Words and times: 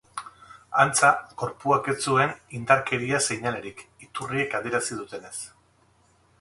Antza, 0.83 1.11
gorpuak 1.41 1.89
ez 1.93 1.95
zuen 2.07 2.33
indarkeria 2.61 3.21
seinalerik, 3.29 3.87
iturriek 4.09 4.59
adierazi 4.63 5.01
dutenez. 5.05 5.37